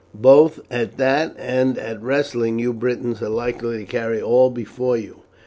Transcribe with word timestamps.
Both 0.15 0.61
at 0.71 0.97
that 0.97 1.35
and 1.37 1.77
at 1.77 2.01
wrestling 2.01 2.57
you 2.57 2.73
Britons 2.73 3.21
are 3.21 3.29
likely 3.29 3.77
to 3.77 3.85
carry 3.85 4.19
all 4.19 4.49
before 4.49 4.97
you. 4.97 5.17